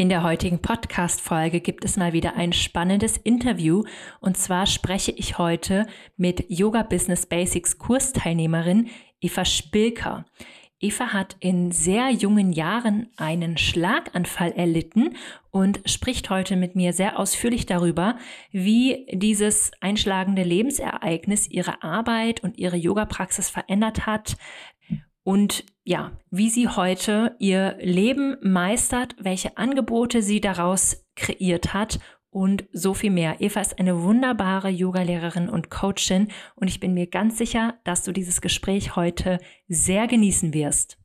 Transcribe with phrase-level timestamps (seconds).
[0.00, 3.84] In der heutigen Podcast-Folge gibt es mal wieder ein spannendes Interview.
[4.20, 8.88] Und zwar spreche ich heute mit Yoga Business Basics Kursteilnehmerin
[9.20, 10.24] Eva Spilker.
[10.80, 15.16] Eva hat in sehr jungen Jahren einen Schlaganfall erlitten
[15.50, 18.16] und spricht heute mit mir sehr ausführlich darüber,
[18.52, 24.38] wie dieses einschlagende Lebensereignis ihre Arbeit und ihre Yoga-Praxis verändert hat,
[25.22, 31.98] und ja, wie sie heute ihr Leben meistert, welche Angebote sie daraus kreiert hat
[32.30, 33.40] und so viel mehr.
[33.40, 38.12] Eva ist eine wunderbare Yogalehrerin und Coachin und ich bin mir ganz sicher, dass du
[38.12, 40.96] dieses Gespräch heute sehr genießen wirst.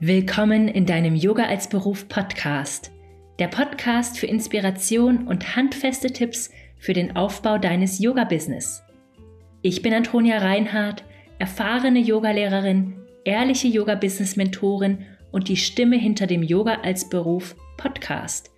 [0.00, 2.92] Willkommen in deinem Yoga als Beruf Podcast
[3.38, 8.82] der Podcast für Inspiration und handfeste Tipps für den Aufbau deines Yoga-Business.
[9.62, 11.04] Ich bin Antonia Reinhardt,
[11.38, 18.50] erfahrene Yogalehrerin, ehrliche Yoga-Business-Mentorin und die Stimme hinter dem Yoga als Beruf Podcast.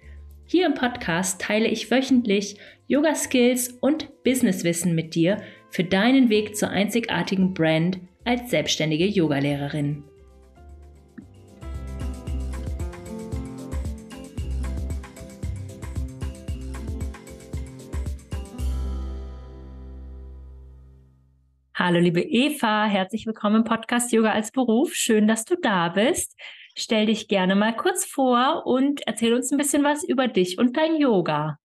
[0.46, 2.56] Hier im Podcast teile ich wöchentlich
[2.88, 10.04] Yoga-Skills und Businesswissen mit dir für deinen Weg zur einzigartigen Brand als selbstständige Yogalehrerin.
[21.82, 24.94] Hallo, liebe Eva, herzlich willkommen im Podcast Yoga als Beruf.
[24.94, 26.36] Schön, dass du da bist.
[26.76, 30.76] Stell dich gerne mal kurz vor und erzähl uns ein bisschen was über dich und
[30.76, 31.58] dein Yoga.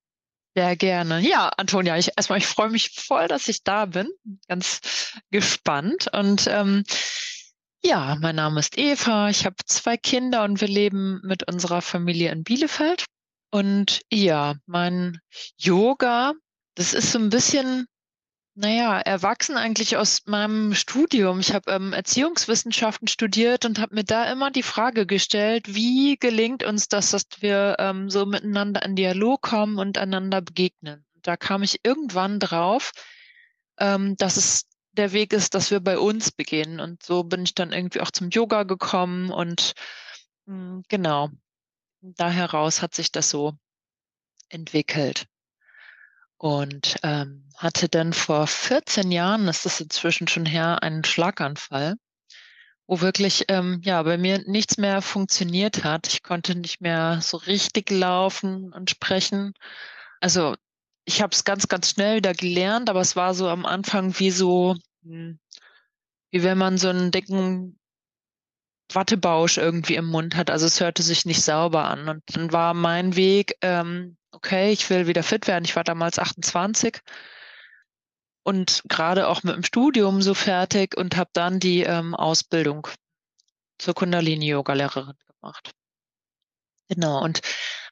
[0.56, 1.20] Sehr gerne.
[1.20, 4.08] Ja, Antonia, ich erstmal, ich freue mich voll, dass ich da bin.
[4.48, 6.08] Ganz gespannt.
[6.14, 6.86] Und ähm,
[7.84, 9.30] ja, mein Name ist Eva.
[9.30, 13.04] Ich habe zwei Kinder und wir leben mit unserer Familie in Bielefeld.
[13.52, 15.20] Und ja, mein
[15.58, 16.36] Yoga,
[16.76, 17.88] das ist so ein bisschen
[18.56, 21.42] naja, erwachsen eigentlich aus meinem Studium.
[21.42, 26.64] Ich habe ähm, Erziehungswissenschaften studiert und habe mir da immer die Frage gestellt, wie gelingt
[26.64, 31.06] uns das, dass wir ähm, so miteinander in Dialog kommen und einander begegnen.
[31.22, 32.94] Da kam ich irgendwann drauf,
[33.78, 36.80] ähm, dass es der Weg ist, dass wir bei uns beginnen.
[36.80, 39.74] Und so bin ich dann irgendwie auch zum Yoga gekommen und
[40.46, 41.30] mh, hm, genau,
[42.02, 43.54] da heraus hat sich das so
[44.48, 45.28] entwickelt
[46.38, 51.96] und ähm, hatte dann vor 14 Jahren, das ist inzwischen schon her, einen Schlaganfall,
[52.88, 56.08] wo wirklich ähm, ja bei mir nichts mehr funktioniert hat.
[56.08, 59.54] Ich konnte nicht mehr so richtig laufen und sprechen.
[60.20, 60.56] Also
[61.06, 64.32] ich habe es ganz, ganz schnell wieder gelernt, aber es war so am Anfang wie
[64.32, 65.40] so, hm,
[66.32, 67.80] wie wenn man so einen dicken
[68.94, 70.50] Wattebausch irgendwie im Mund hat.
[70.52, 72.08] Also es hörte sich nicht sauber an.
[72.10, 75.66] Und dann war mein Weg, ähm, okay, ich will wieder fit werden.
[75.66, 77.00] Ich war damals 28
[78.44, 82.88] und gerade auch mit dem Studium so fertig und habe dann die ähm, Ausbildung
[83.80, 85.72] zur Kundalini-Yoga-Lehrerin gemacht.
[86.88, 87.24] Genau.
[87.24, 87.42] Und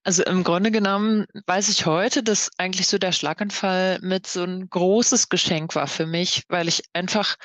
[0.03, 4.69] also im Grunde genommen weiß ich heute, dass eigentlich so der Schlaganfall mit so ein
[4.69, 7.37] großes Geschenk war für mich, weil ich einfach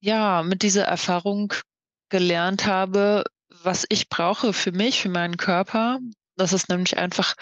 [0.00, 1.52] ja mit dieser Erfahrung
[2.08, 3.24] gelernt habe,
[3.62, 5.98] was ich brauche für mich, für meinen Körper.
[6.36, 7.34] Das ist nämlich einfach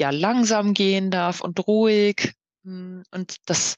[0.00, 2.34] ja langsam gehen darf und ruhig
[2.64, 3.76] hm, und dass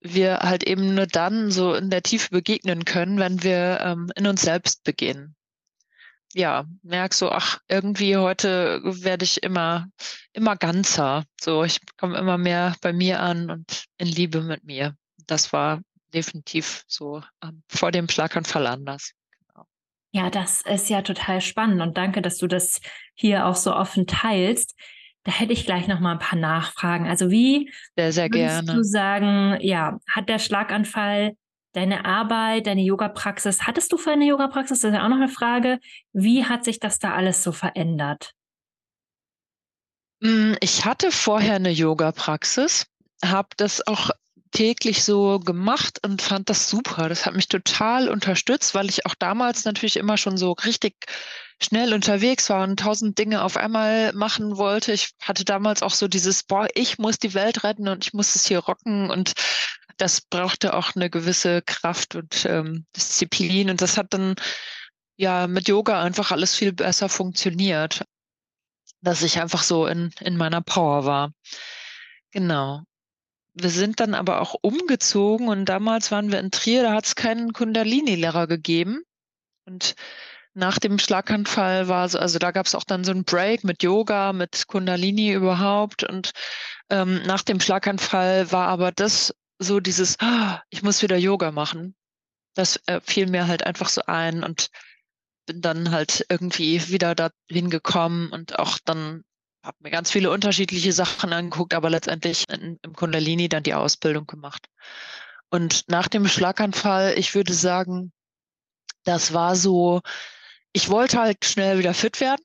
[0.00, 4.26] wir halt eben nur dann so in der Tiefe begegnen können, wenn wir ähm, in
[4.26, 5.34] uns selbst beginnen.
[6.32, 9.88] Ja, merk so, ach, irgendwie heute werde ich immer,
[10.32, 11.24] immer ganzer.
[11.40, 14.94] So, ich komme immer mehr bei mir an und in Liebe mit mir.
[15.26, 15.80] Das war
[16.14, 19.12] definitiv so ähm, vor dem Schlaganfall anders.
[19.48, 19.66] Genau.
[20.12, 22.80] Ja, das ist ja total spannend und danke, dass du das
[23.14, 24.76] hier auch so offen teilst.
[25.24, 27.06] Da hätte ich gleich noch mal ein paar Nachfragen.
[27.06, 28.74] Also wie sehr, sehr würdest gerne.
[28.74, 31.36] du sagen, ja, hat der Schlaganfall
[31.72, 34.80] deine Arbeit, deine Yoga-Praxis, hattest du für eine Yoga-Praxis?
[34.80, 35.78] Das ist ja auch noch eine Frage.
[36.12, 38.32] Wie hat sich das da alles so verändert?
[40.22, 42.86] Hm, ich hatte vorher eine Yoga-Praxis,
[43.24, 44.10] habe das auch
[44.50, 47.08] täglich so gemacht und fand das super.
[47.08, 50.94] Das hat mich total unterstützt, weil ich auch damals natürlich immer schon so richtig
[51.62, 54.92] schnell unterwegs war und tausend Dinge auf einmal machen wollte.
[54.92, 58.34] Ich hatte damals auch so dieses, boah, ich muss die Welt retten und ich muss
[58.34, 59.34] es hier rocken und
[59.98, 64.34] das brauchte auch eine gewisse Kraft und ähm, Disziplin und das hat dann
[65.16, 68.04] ja mit Yoga einfach alles viel besser funktioniert,
[69.02, 71.32] dass ich einfach so in, in meiner Power war.
[72.30, 72.82] Genau.
[73.52, 77.16] Wir sind dann aber auch umgezogen und damals waren wir in Trier, da hat es
[77.16, 79.02] keinen Kundalini-Lehrer gegeben.
[79.66, 79.94] Und
[80.54, 83.82] nach dem Schlaganfall war so, also da gab es auch dann so einen Break mit
[83.82, 86.04] Yoga, mit Kundalini überhaupt.
[86.04, 86.32] Und
[86.90, 91.94] ähm, nach dem Schlaganfall war aber das so dieses, oh, ich muss wieder Yoga machen.
[92.54, 94.68] Das äh, fiel mir halt einfach so ein und
[95.46, 99.22] bin dann halt irgendwie wieder da hingekommen und auch dann
[99.62, 104.26] habe mir ganz viele unterschiedliche Sachen angeguckt, aber letztendlich in, im Kundalini dann die Ausbildung
[104.26, 104.66] gemacht.
[105.50, 108.12] Und nach dem Schlaganfall, ich würde sagen,
[109.04, 110.00] das war so,
[110.72, 112.44] ich wollte halt schnell wieder fit werden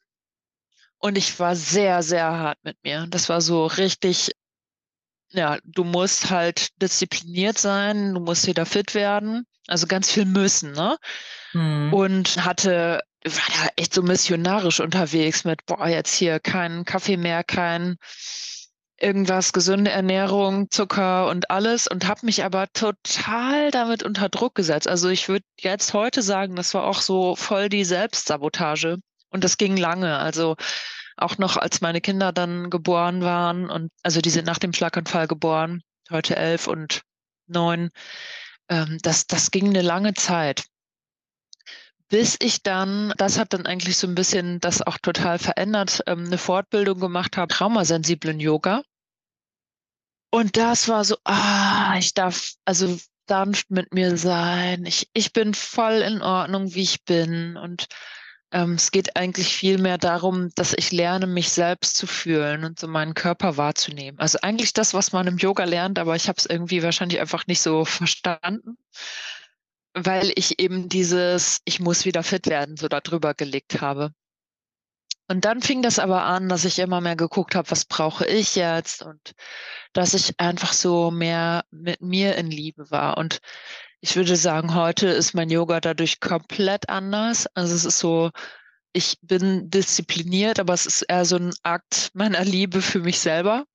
[0.98, 3.06] und ich war sehr, sehr hart mit mir.
[3.10, 4.32] Das war so richtig,
[5.30, 9.46] ja, du musst halt diszipliniert sein, du musst wieder fit werden.
[9.68, 10.98] Also ganz viel müssen, ne?
[11.54, 11.94] Mhm.
[11.94, 17.44] Und hatte, war da echt so missionarisch unterwegs mit, boah, jetzt hier kein Kaffee mehr,
[17.44, 17.98] kein
[19.00, 24.88] irgendwas, gesunde Ernährung, Zucker und alles und habe mich aber total damit unter Druck gesetzt.
[24.88, 28.98] Also ich würde jetzt heute sagen, das war auch so voll die Selbstsabotage
[29.30, 30.18] und das ging lange.
[30.18, 30.56] Also
[31.18, 35.28] auch noch als meine Kinder dann geboren waren und also die sind nach dem Schlaganfall
[35.28, 35.82] geboren,
[36.12, 37.02] heute elf und
[37.48, 37.90] neun.
[38.70, 40.66] Ähm, das, das ging eine lange Zeit
[42.10, 46.26] bis ich dann, das hat dann eigentlich so ein bisschen das auch total verändert, ähm,
[46.26, 48.84] eine Fortbildung gemacht habe, traumasensiblen Yoga.
[50.32, 52.98] Und das war so, ah, ich darf also
[53.28, 54.86] sanft mit mir sein.
[54.86, 57.58] Ich, ich bin voll in Ordnung, wie ich bin.
[57.58, 57.88] Und
[58.52, 62.80] ähm, es geht eigentlich viel mehr darum, dass ich lerne, mich selbst zu fühlen und
[62.80, 64.20] so meinen Körper wahrzunehmen.
[64.20, 67.48] Also eigentlich das, was man im Yoga lernt, aber ich habe es irgendwie wahrscheinlich einfach
[67.48, 68.78] nicht so verstanden
[69.96, 74.12] weil ich eben dieses, ich muss wieder fit werden, so darüber gelegt habe.
[75.28, 78.56] Und dann fing das aber an, dass ich immer mehr geguckt habe, was brauche ich
[78.56, 79.34] jetzt und
[79.94, 83.18] dass ich einfach so mehr mit mir in Liebe war.
[83.18, 83.40] Und
[84.02, 87.48] ich würde sagen, heute ist mein Yoga dadurch komplett anders.
[87.56, 88.30] Also es ist so,
[88.94, 93.66] ich bin diszipliniert, aber es ist eher so ein Akt meiner Liebe für mich selber.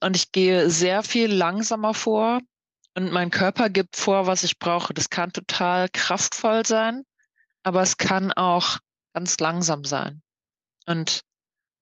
[0.00, 2.40] Und ich gehe sehr viel langsamer vor
[2.96, 4.94] und mein Körper gibt vor, was ich brauche.
[4.94, 7.04] Das kann total kraftvoll sein,
[7.62, 8.78] aber es kann auch
[9.14, 10.22] ganz langsam sein.
[10.86, 11.22] Und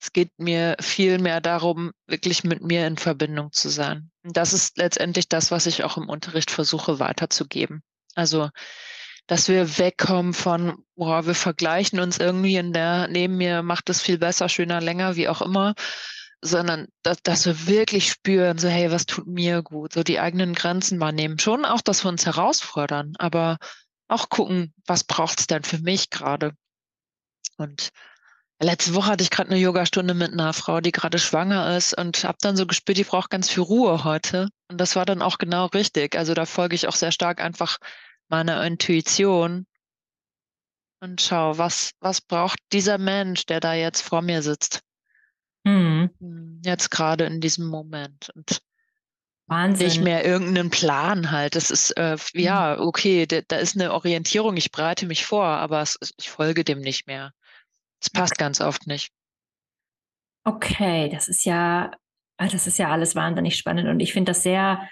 [0.00, 4.10] es geht mir viel mehr darum, wirklich mit mir in Verbindung zu sein.
[4.24, 7.82] Und das ist letztendlich das, was ich auch im Unterricht versuche weiterzugeben.
[8.14, 8.50] Also,
[9.26, 14.00] dass wir wegkommen von, boah, wir vergleichen uns irgendwie in der, neben mir macht es
[14.00, 15.74] viel besser, schöner, länger, wie auch immer,
[16.42, 20.54] sondern dass, dass wir wirklich spüren, so hey, was tut mir gut, so die eigenen
[20.54, 21.38] Grenzen wahrnehmen.
[21.38, 23.58] Schon auch, dass wir uns herausfordern, aber
[24.08, 26.52] auch gucken, was braucht es denn für mich gerade.
[27.56, 27.90] Und
[28.60, 32.24] letzte Woche hatte ich gerade eine Yogastunde mit einer Frau, die gerade schwanger ist und
[32.24, 34.48] habe dann so gespürt, die braucht ganz viel Ruhe heute.
[34.68, 36.16] Und das war dann auch genau richtig.
[36.16, 37.78] Also da folge ich auch sehr stark einfach
[38.28, 39.66] meiner Intuition
[41.00, 44.82] und schau, was, was braucht dieser Mensch, der da jetzt vor mir sitzt.
[45.64, 46.10] Mhm.
[46.18, 48.30] Hm, jetzt gerade in diesem Moment.
[48.34, 48.62] Und
[49.46, 49.86] Wahnsinn.
[49.86, 51.56] Nicht mehr irgendeinen Plan halt.
[51.56, 52.86] Das ist, äh, ja, mhm.
[52.86, 56.80] okay, da, da, ist eine Orientierung, ich bereite mich vor, aber es, ich folge dem
[56.80, 57.32] nicht mehr.
[58.00, 59.12] Es passt ganz oft nicht.
[60.44, 61.92] Okay, das ist ja,
[62.36, 64.88] ah, das ist ja alles wahnsinnig spannend und ich finde das sehr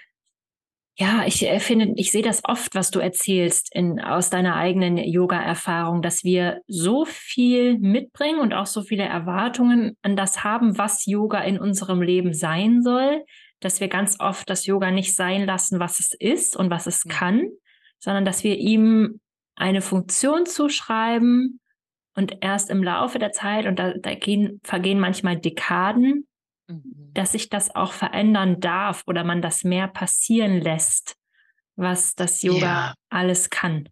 [0.97, 4.97] ja, ich äh, finde, ich sehe das oft, was du erzählst in, aus deiner eigenen
[4.97, 11.05] Yoga-Erfahrung, dass wir so viel mitbringen und auch so viele Erwartungen an das haben, was
[11.05, 13.23] Yoga in unserem Leben sein soll,
[13.61, 17.05] dass wir ganz oft das Yoga nicht sein lassen, was es ist und was es
[17.05, 17.47] kann,
[17.99, 19.21] sondern dass wir ihm
[19.55, 21.59] eine Funktion zuschreiben
[22.15, 26.27] und erst im Laufe der Zeit, und da, da gehen, vergehen manchmal Dekaden,
[26.71, 27.11] Mhm.
[27.13, 31.15] dass sich das auch verändern darf oder man das mehr passieren lässt,
[31.75, 32.93] was das Yoga ja.
[33.09, 33.89] alles kann.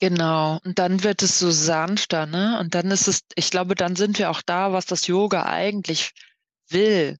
[0.00, 2.58] Genau, und dann wird es so sanfter, ne?
[2.58, 6.10] Und dann ist es, ich glaube, dann sind wir auch da, was das Yoga eigentlich
[6.68, 7.18] will.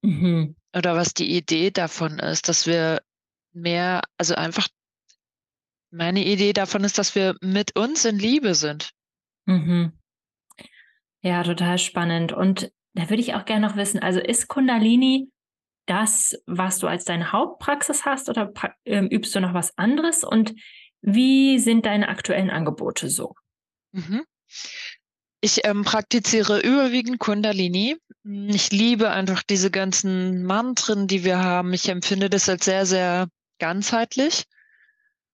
[0.00, 0.56] Mhm.
[0.74, 3.02] Oder was die Idee davon ist, dass wir
[3.52, 4.68] mehr, also einfach,
[5.90, 8.92] meine Idee davon ist, dass wir mit uns in Liebe sind.
[9.44, 9.92] Mhm.
[11.20, 12.32] Ja, total spannend.
[12.32, 15.30] Und da würde ich auch gerne noch wissen, also ist Kundalini
[15.86, 18.52] das, was du als deine Hauptpraxis hast oder
[18.84, 20.24] ähm, übst du noch was anderes?
[20.24, 20.54] Und
[21.00, 23.34] wie sind deine aktuellen Angebote so?
[23.92, 24.24] Mhm.
[25.40, 27.96] Ich ähm, praktiziere überwiegend Kundalini.
[28.24, 31.72] Ich liebe einfach diese ganzen Mantren, die wir haben.
[31.72, 33.26] Ich empfinde das als sehr, sehr
[33.58, 34.44] ganzheitlich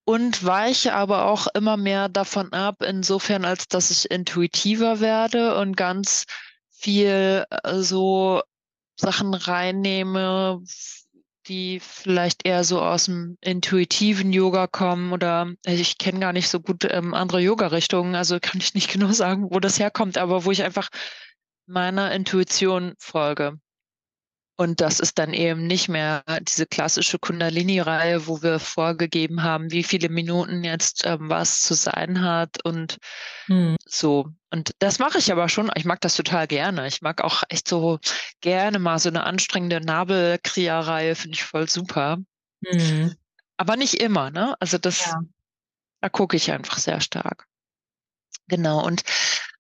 [0.06, 5.76] und weiche aber auch immer mehr davon ab, insofern als dass ich intuitiver werde und
[5.76, 6.24] ganz
[6.78, 8.42] viel äh, so
[8.96, 10.62] Sachen reinnehme,
[11.46, 16.60] die vielleicht eher so aus dem intuitiven Yoga kommen oder ich kenne gar nicht so
[16.60, 20.50] gut ähm, andere Yoga-Richtungen, also kann ich nicht genau sagen, wo das herkommt, aber wo
[20.50, 20.88] ich einfach
[21.66, 23.58] meiner Intuition folge.
[24.60, 29.84] Und das ist dann eben nicht mehr diese klassische Kundalini-Reihe, wo wir vorgegeben haben, wie
[29.84, 32.98] viele Minuten jetzt ähm, was zu sein hat und
[33.46, 33.76] hm.
[33.86, 34.30] so.
[34.50, 35.70] Und das mache ich aber schon.
[35.76, 36.88] Ich mag das total gerne.
[36.88, 38.00] Ich mag auch echt so
[38.40, 42.18] gerne mal so eine anstrengende Nabelkria-Reihe, finde ich voll super.
[42.66, 43.14] Hm.
[43.58, 44.56] Aber nicht immer, ne?
[44.58, 45.20] Also das, ja.
[46.00, 47.46] da gucke ich einfach sehr stark.
[48.48, 48.84] Genau.
[48.84, 49.04] Und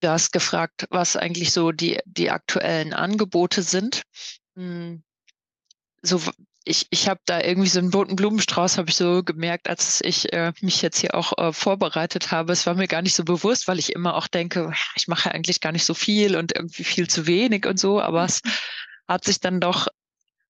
[0.00, 4.02] du hast gefragt, was eigentlich so die, die aktuellen Angebote sind.
[4.58, 5.04] Hm.
[6.02, 6.20] so
[6.64, 10.32] ich, ich habe da irgendwie so einen bunten Blumenstrauß, habe ich so gemerkt, als ich
[10.32, 12.52] äh, mich jetzt hier auch äh, vorbereitet habe.
[12.52, 15.60] Es war mir gar nicht so bewusst, weil ich immer auch denke, ich mache eigentlich
[15.60, 18.42] gar nicht so viel und irgendwie viel zu wenig und so, aber es
[19.06, 19.86] hat sich dann doch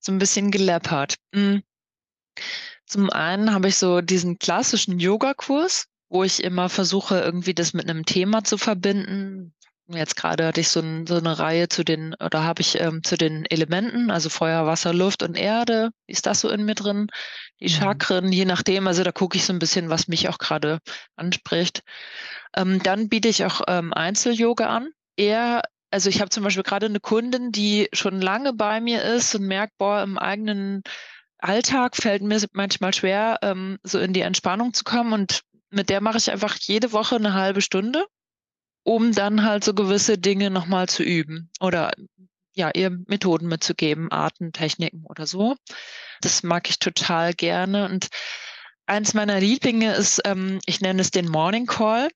[0.01, 1.17] so ein bisschen geleppert.
[1.35, 1.63] Hm.
[2.87, 7.89] Zum einen habe ich so diesen klassischen Yoga-Kurs, wo ich immer versuche, irgendwie das mit
[7.89, 9.55] einem Thema zu verbinden.
[9.91, 13.03] Jetzt gerade hatte ich so, ein, so eine Reihe zu den, oder habe ich ähm,
[13.03, 15.91] zu den Elementen, also Feuer, Wasser, Luft und Erde.
[16.07, 17.07] Wie ist das so in mir drin?
[17.61, 17.71] Die mhm.
[17.71, 18.87] Chakren, je nachdem.
[18.87, 20.81] Also da gucke ich so ein bisschen, was mich auch gerade
[21.17, 21.83] anspricht.
[22.55, 24.91] Ähm, dann biete ich auch ähm, Einzel-Yoga an.
[25.17, 29.35] Eher, also ich habe zum Beispiel gerade eine Kundin, die schon lange bei mir ist
[29.35, 30.83] und merkt, boah, im eigenen
[31.39, 35.15] Alltag fällt mir manchmal schwer, ähm, so in die Entspannung zu kommen.
[35.15, 38.05] Und mit der mache ich einfach jede Woche eine halbe Stunde
[38.89, 41.93] um dann halt so gewisse Dinge nochmal zu üben oder
[42.55, 45.57] ja, ihr Methoden mitzugeben, Arten, Techniken oder so.
[46.23, 47.85] Das mag ich total gerne.
[47.85, 48.09] Und
[48.87, 52.09] eins meiner Lieblinge ist, ähm, ich nenne es den Morning Call.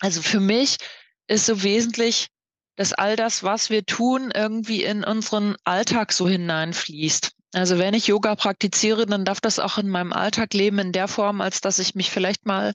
[0.00, 0.78] Also für mich
[1.26, 2.28] ist so wesentlich,
[2.76, 7.32] dass all das, was wir tun, irgendwie in unseren Alltag so hineinfließt.
[7.52, 11.08] Also wenn ich Yoga praktiziere, dann darf das auch in meinem Alltag leben in der
[11.08, 12.72] Form, als dass ich mich vielleicht mal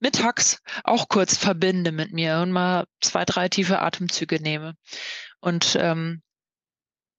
[0.00, 4.74] mittags auch kurz verbinde mit mir und mal zwei, drei tiefe Atemzüge nehme.
[5.40, 6.22] Und ähm,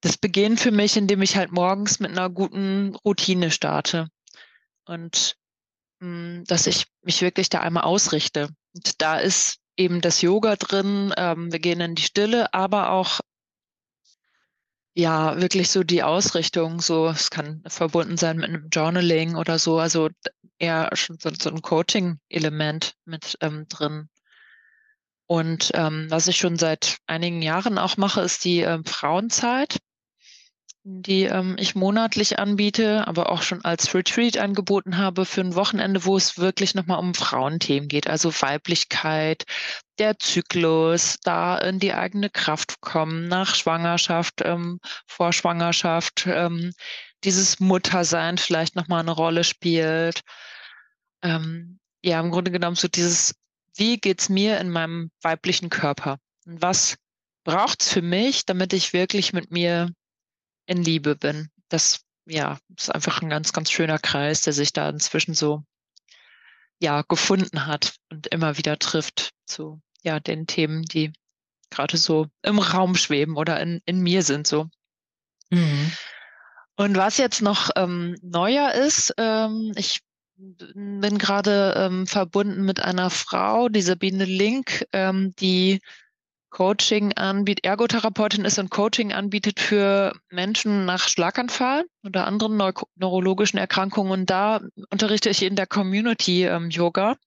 [0.02, 4.10] das beginnt für mich, indem ich halt morgens mit einer guten Routine starte.
[4.86, 5.36] Und
[6.00, 8.50] mh, hm, dass ich mich wirklich da einmal ausrichte.
[8.76, 13.22] Und da ist eben das Yoga drin, ähm, wir gehen in die Stille, aber auch
[14.98, 19.78] ja, wirklich so die Ausrichtung, so, es kann verbunden sein mit einem Journaling oder so,
[19.78, 20.10] also
[20.58, 24.10] eher schon so, so ein Coaching-Element mit ähm, drin.
[25.28, 29.78] Und ähm, was ich schon seit einigen Jahren auch mache, ist die ähm, Frauenzeit,
[30.90, 36.06] die ähm, ich monatlich anbiete, aber auch schon als Retreat angeboten habe für ein Wochenende,
[36.06, 39.44] wo es wirklich nochmal um Frauenthemen geht, also Weiblichkeit,
[40.00, 46.72] der Zyklus, da in die eigene Kraft kommen, nach Schwangerschaft, ähm, vor Schwangerschaft, ähm,
[47.26, 50.22] dieses Muttersein vielleicht nochmal eine Rolle spielt.
[51.22, 53.36] Ähm, ja, im Grunde genommen so dieses,
[53.76, 56.18] wie geht's mir in meinem weiblichen Körper?
[56.46, 56.96] Und was
[57.44, 59.90] braucht's für mich, damit ich wirklich mit mir
[60.68, 61.50] in Liebe bin?
[61.70, 65.64] Das, ja, ist einfach ein ganz, ganz schöner Kreis, der sich da inzwischen so,
[66.80, 71.12] ja, gefunden hat und immer wieder trifft zu, ja, den Themen, die
[71.72, 74.70] gerade so im Raum schweben oder in, in mir sind, so.
[75.50, 75.92] Mhm.
[76.76, 80.02] Und was jetzt noch ähm, neuer ist, ähm, ich
[80.38, 85.82] bin gerade ähm, verbunden mit einer Frau, die Sabine Link, ähm, die
[86.50, 93.60] Coaching anbietet, Ergotherapeutin ist und Coaching anbietet für Menschen nach Schlaganfall oder anderen neu neurologischen
[93.60, 94.12] Erkrankungen.
[94.12, 97.18] Und da unterrichte ich in der Community ähm, Yoga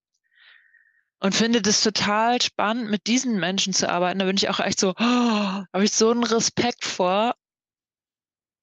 [1.20, 4.18] und finde das total spannend, mit diesen Menschen zu arbeiten.
[4.18, 7.34] Da bin ich auch echt so, oh, habe ich so einen Respekt vor,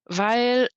[0.06, 0.70] weil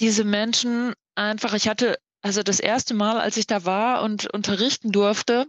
[0.00, 4.90] diese Menschen einfach, ich hatte, also das erste Mal, als ich da war und unterrichten
[4.90, 5.46] durfte,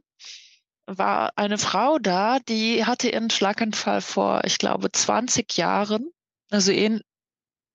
[0.98, 6.12] war eine Frau da, die hatte ihren Schlaganfall vor, ich glaube, 20 Jahren.
[6.50, 7.01] Also in,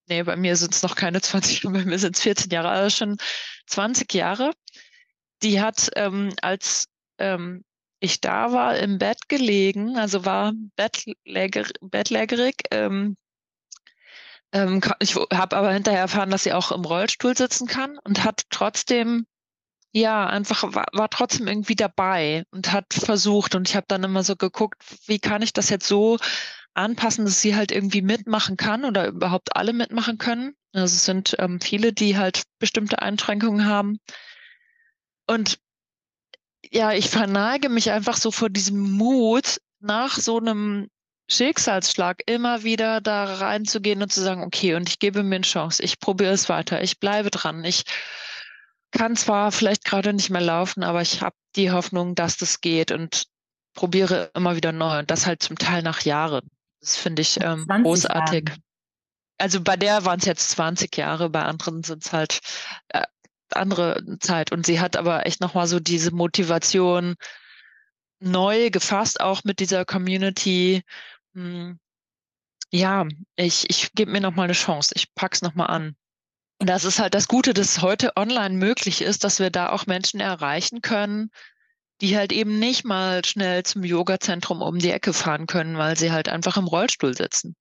[0.09, 2.69] nee, bei mir sind es noch keine 20 Jahre, bei mir sind es 14 Jahre,
[2.69, 3.17] also schon
[3.67, 4.53] 20 Jahre.
[5.43, 6.87] Die hat, ähm, als
[7.19, 7.65] ähm,
[8.01, 13.17] ich da war, im Bett gelegen, also war bettläger, bettlägerig, ähm,
[14.55, 18.43] ähm, ich habe aber hinterher erfahren, dass sie auch im Rollstuhl sitzen kann und hat
[18.51, 19.27] trotzdem,
[19.95, 23.55] ja, einfach war, war trotzdem irgendwie dabei und hat versucht.
[23.55, 26.19] Und ich habe dann immer so geguckt, wie kann ich das jetzt so
[26.75, 30.57] anpassen, dass sie halt irgendwie mitmachen kann oder überhaupt alle mitmachen können.
[30.73, 34.01] Also es sind ähm, viele, die halt bestimmte Einschränkungen haben.
[35.29, 35.61] Und
[36.73, 40.89] ja, ich verneige mich einfach so vor diesem Mut, nach so einem
[41.31, 45.85] Schicksalsschlag, immer wieder da reinzugehen und zu sagen, okay, und ich gebe mir eine Chance,
[45.85, 47.85] ich probiere es weiter, ich bleibe dran, ich
[48.95, 52.91] kann zwar vielleicht gerade nicht mehr laufen, aber ich habe die Hoffnung, dass das geht
[52.91, 53.25] und
[53.75, 56.49] probiere immer wieder neu und das halt zum Teil nach Jahren.
[56.81, 58.49] Das finde ich ähm, großartig.
[58.49, 58.63] Jahren.
[59.37, 62.39] Also bei der waren es jetzt 20 Jahre, bei anderen sind es halt
[62.89, 63.03] äh,
[63.51, 64.53] andere Zeit.
[64.53, 67.17] Und sie hat aber echt nochmal so diese Motivation
[68.21, 70.83] neu gefasst, auch mit dieser Community.
[71.35, 71.79] Hm,
[72.71, 75.97] ja, ich, ich gebe mir nochmal eine Chance, ich pack's nochmal an.
[76.61, 79.87] Und das ist halt das Gute, dass heute online möglich ist, dass wir da auch
[79.87, 81.31] Menschen erreichen können,
[82.01, 86.13] die halt eben nicht mal schnell zum Yoga-Zentrum um die Ecke fahren können, weil sie
[86.13, 87.57] halt einfach im Rollstuhl sitzen.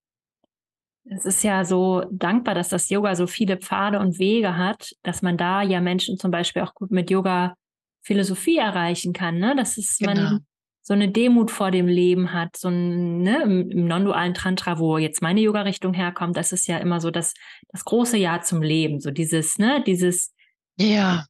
[1.05, 5.21] Es ist ja so dankbar, dass das Yoga so viele Pfade und Wege hat, dass
[5.21, 7.55] man da ja Menschen zum Beispiel auch gut mit Yoga
[8.03, 9.55] Philosophie erreichen kann, ne?
[9.55, 10.13] Dass es genau.
[10.13, 10.45] man
[10.83, 14.97] so eine Demut vor dem Leben hat, so ein, ne, im, im non-dualen Tantra, wo
[14.97, 17.33] jetzt meine Yoga-Richtung herkommt, das ist ja immer so das,
[17.69, 20.33] das große Ja zum Leben, so dieses, ne, dieses
[20.77, 21.25] ja.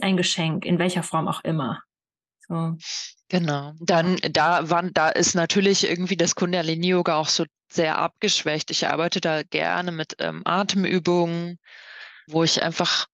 [0.00, 1.82] Ein Geschenk, in welcher Form auch immer.
[2.48, 2.76] So.
[3.28, 3.72] Genau.
[3.80, 8.70] Dann da waren, da ist natürlich irgendwie das Kundalini-Yoga auch so sehr abgeschwächt.
[8.70, 11.58] Ich arbeite da gerne mit ähm, Atemübungen,
[12.28, 13.06] wo ich einfach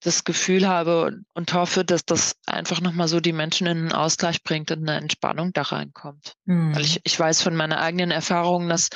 [0.00, 3.92] das Gefühl habe und, und hoffe, dass das einfach nochmal so die Menschen in einen
[3.92, 6.34] Ausgleich bringt und eine Entspannung da reinkommt.
[6.44, 6.74] Mhm.
[6.74, 8.88] Weil ich, ich weiß von meiner eigenen Erfahrung, dass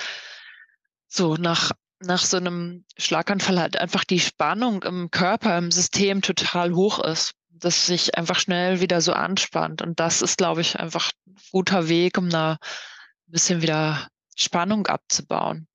[1.09, 6.73] so nach, nach so einem Schlaganfall halt einfach die Spannung im Körper, im System total
[6.75, 9.83] hoch ist das sich einfach schnell wieder so anspannt.
[9.83, 14.87] Und das ist, glaube ich, einfach ein guter Weg, um da ein bisschen wieder Spannung
[14.87, 15.67] abzubauen.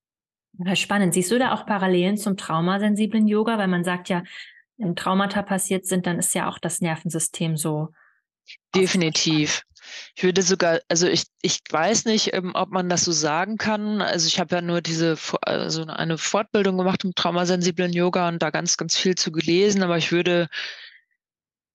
[0.74, 1.14] Spannend.
[1.14, 3.58] Siehst du da auch Parallelen zum traumasensiblen Yoga?
[3.58, 4.24] Weil man sagt ja,
[4.78, 7.90] wenn Traumata passiert sind, dann ist ja auch das Nervensystem so.
[8.76, 9.64] Definitiv.
[10.16, 14.02] Ich würde sogar, also ich, ich weiß nicht, ähm, ob man das so sagen kann.
[14.02, 18.50] Also ich habe ja nur diese, also eine Fortbildung gemacht im traumasensiblen Yoga und da
[18.50, 20.48] ganz, ganz viel zu gelesen, aber ich würde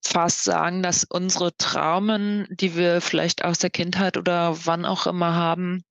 [0.04, 5.34] fast sagen, dass unsere Traumen, die wir vielleicht aus der Kindheit oder wann auch immer
[5.34, 5.84] haben,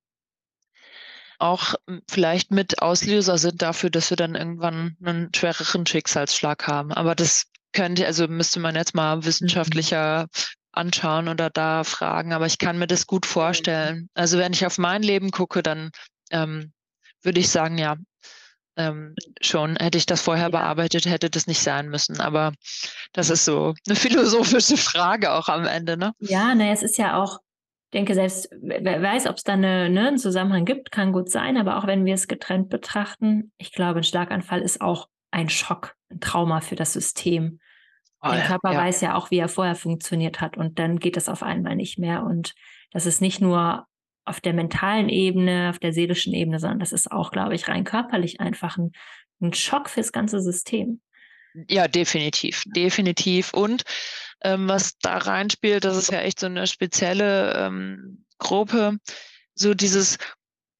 [1.42, 6.92] auch hm, vielleicht mit Auslöser sind dafür, dass wir dann irgendwann einen schwereren Schicksalsschlag haben.
[6.92, 9.24] Aber das könnte, also müsste man jetzt mal mhm.
[9.24, 10.28] wissenschaftlicher
[10.72, 12.32] anschauen oder da fragen.
[12.32, 14.08] Aber ich kann mir das gut vorstellen.
[14.14, 15.90] Also wenn ich auf mein Leben gucke, dann
[16.30, 16.72] ähm,
[17.22, 17.96] würde ich sagen, ja,
[18.76, 19.76] ähm, schon.
[19.76, 20.50] Hätte ich das vorher ja.
[20.50, 22.20] bearbeitet, hätte das nicht sein müssen.
[22.20, 22.52] Aber
[23.12, 26.12] das ist so eine philosophische Frage auch am Ende, ne?
[26.20, 27.40] Ja, naja, es ist ja auch,
[27.92, 31.56] denke, selbst, wer weiß, ob es da eine, ne, einen Zusammenhang gibt, kann gut sein,
[31.56, 35.94] aber auch wenn wir es getrennt betrachten, ich glaube, ein Schlaganfall ist auch ein Schock,
[36.10, 37.60] ein Trauma für das System.
[38.22, 38.78] Oh, Der Körper ja.
[38.78, 41.98] weiß ja auch, wie er vorher funktioniert hat und dann geht es auf einmal nicht
[41.98, 42.22] mehr.
[42.22, 42.54] Und
[42.92, 43.86] das ist nicht nur
[44.24, 47.84] auf der mentalen Ebene, auf der seelischen Ebene, sondern das ist auch, glaube ich, rein
[47.84, 48.92] körperlich einfach ein,
[49.40, 51.00] ein Schock fürs ganze System.
[51.68, 53.52] Ja, definitiv, definitiv.
[53.52, 53.82] Und
[54.42, 58.98] ähm, was da reinspielt, das ist ja echt so eine spezielle ähm, Gruppe,
[59.54, 60.18] so dieses,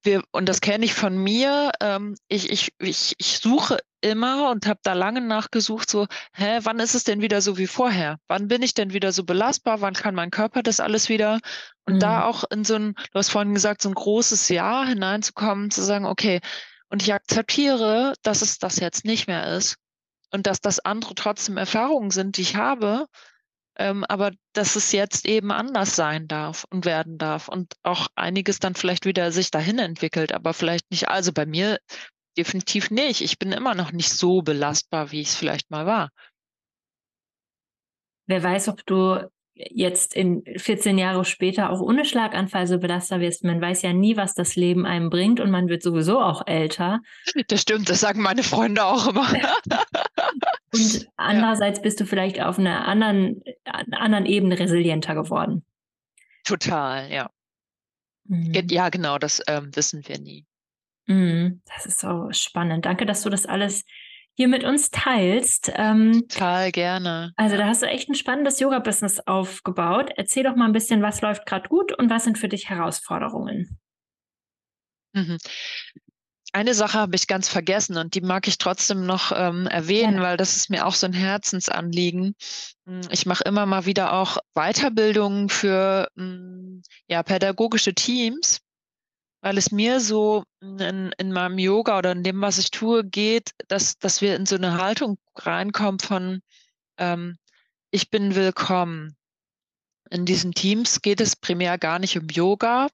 [0.03, 4.67] wir, und das kenne ich von mir, ähm, ich, ich, ich, ich suche immer und
[4.67, 8.19] habe da lange nachgesucht, so, hä, wann ist es denn wieder so wie vorher?
[8.27, 9.79] Wann bin ich denn wieder so belastbar?
[9.79, 11.39] Wann kann mein Körper das alles wieder?
[11.85, 11.99] Und mhm.
[11.99, 15.81] da auch in so ein, du hast vorhin gesagt, so ein großes Ja hineinzukommen, zu
[15.83, 16.41] sagen, okay,
[16.89, 19.77] und ich akzeptiere, dass es das jetzt nicht mehr ist
[20.33, 23.05] und dass das andere trotzdem Erfahrungen sind, die ich habe,
[23.77, 28.59] ähm, aber dass es jetzt eben anders sein darf und werden darf und auch einiges
[28.59, 31.07] dann vielleicht wieder sich dahin entwickelt, aber vielleicht nicht.
[31.07, 31.79] Also bei mir
[32.37, 33.21] definitiv nicht.
[33.21, 36.09] Ich bin immer noch nicht so belastbar, wie ich es vielleicht mal war.
[38.27, 43.43] Wer weiß, ob du jetzt in 14 Jahre später auch ohne Schlaganfall so belastbar wirst.
[43.43, 47.01] Man weiß ja nie, was das Leben einem bringt und man wird sowieso auch älter.
[47.47, 49.27] Das stimmt, das sagen meine Freunde auch immer.
[50.73, 51.83] und andererseits ja.
[51.83, 55.63] bist du vielleicht auf einer anderen, anderen Ebene resilienter geworden.
[56.43, 57.29] Total, ja.
[58.25, 58.53] Mhm.
[58.69, 60.45] Ja, genau, das ähm, wissen wir nie.
[61.05, 62.85] Mhm, das ist so spannend.
[62.85, 63.83] Danke, dass du das alles
[64.35, 65.71] hier mit uns teilst.
[65.75, 67.33] Ähm, Total gerne.
[67.35, 70.11] Also da hast du echt ein spannendes Yoga-Business aufgebaut.
[70.15, 73.79] Erzähl doch mal ein bisschen, was läuft gerade gut und was sind für dich Herausforderungen?
[75.13, 75.37] Mhm.
[76.55, 80.21] Eine Sache habe ich ganz vergessen und die mag ich trotzdem noch ähm, erwähnen, ja.
[80.21, 82.35] weil das ist mir auch so ein Herzensanliegen.
[82.85, 88.62] Hm, ich mache immer mal wieder auch Weiterbildungen für hm, ja, pädagogische Teams
[89.43, 93.51] weil es mir so in, in meinem Yoga oder in dem, was ich tue, geht,
[93.67, 96.41] dass, dass wir in so eine Haltung reinkommen von
[96.97, 97.35] ähm,
[97.91, 99.17] ich bin willkommen.
[100.09, 102.87] In diesen Teams geht es primär gar nicht um Yoga,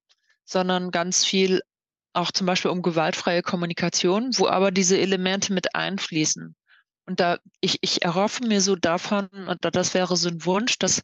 [0.44, 1.62] sondern ganz viel
[2.14, 6.56] auch zum Beispiel um gewaltfreie Kommunikation, wo aber diese Elemente mit einfließen.
[7.06, 11.04] Und da, ich, ich erhoffe mir so davon, und das wäre so ein Wunsch, dass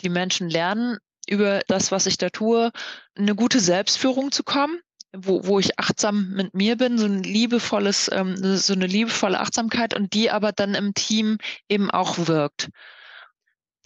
[0.00, 2.70] die Menschen lernen, über das, was ich da tue,
[3.16, 4.80] eine gute Selbstführung zu kommen,
[5.14, 9.94] wo, wo ich achtsam mit mir bin, so ein liebevolles, ähm, so eine liebevolle Achtsamkeit
[9.94, 12.68] und die aber dann im Team eben auch wirkt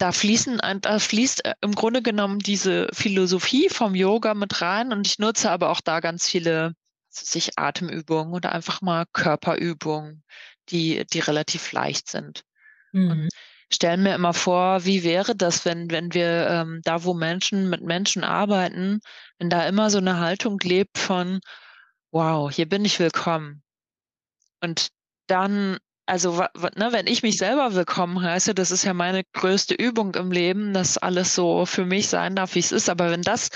[0.01, 5.05] da fließen, da fließt äh, im Grunde genommen diese Philosophie vom Yoga mit rein und
[5.05, 6.73] ich nutze aber auch da ganz viele
[7.09, 10.23] sich Atemübungen oder einfach mal Körperübungen,
[10.69, 12.43] die, die relativ leicht sind.
[12.93, 13.11] Mhm.
[13.11, 13.29] Und
[13.71, 17.81] stellen mir immer vor, wie wäre das, wenn, wenn wir ähm, da, wo Menschen mit
[17.81, 18.99] Menschen arbeiten,
[19.39, 21.39] wenn da immer so eine Haltung lebt von,
[22.11, 23.63] wow, hier bin ich willkommen.
[24.61, 24.89] Und
[25.27, 25.77] dann
[26.11, 30.31] also ne, wenn ich mich selber willkommen heiße, das ist ja meine größte Übung im
[30.31, 32.89] Leben, dass alles so für mich sein darf, wie es ist.
[32.89, 33.49] Aber wenn das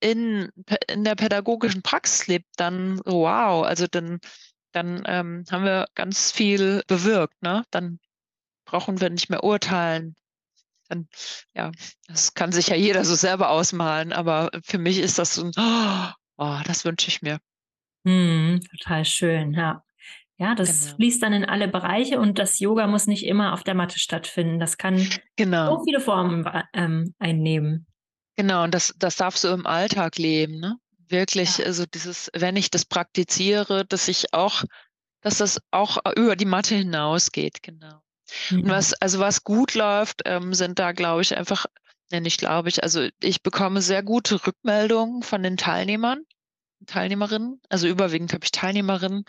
[0.00, 0.50] in,
[0.88, 4.20] in der pädagogischen Praxis lebt, dann wow, also dann,
[4.72, 7.42] dann ähm, haben wir ganz viel bewirkt.
[7.42, 7.64] Ne?
[7.70, 7.98] Dann
[8.72, 10.16] brauchen wir nicht mehr urteilen.
[10.88, 11.08] Dann,
[11.54, 11.70] ja,
[12.08, 15.52] das kann sich ja jeder so selber ausmalen, aber für mich ist das so ein,
[16.38, 17.38] oh, das wünsche ich mir.
[18.06, 19.84] Hm, total schön, ja.
[20.38, 20.96] Ja, das genau.
[20.96, 24.58] fließt dann in alle Bereiche und das Yoga muss nicht immer auf der Matte stattfinden.
[24.58, 25.06] Das kann
[25.36, 25.76] genau.
[25.76, 27.86] so viele Formen ähm, einnehmen.
[28.36, 30.78] Genau, und das, das darf so im Alltag leben, ne?
[31.08, 31.66] Wirklich, ja.
[31.66, 34.64] also dieses, wenn ich das praktiziere, dass ich auch,
[35.20, 38.00] dass das auch über die Matte hinausgeht, genau.
[38.50, 38.60] Mhm.
[38.60, 41.66] Und was, also was gut läuft, ähm, sind da, glaube ich, einfach,
[42.10, 46.22] nenne ich, glaube ich, also ich bekomme sehr gute Rückmeldungen von den Teilnehmern,
[46.86, 49.24] Teilnehmerinnen, also überwiegend habe ich Teilnehmerinnen,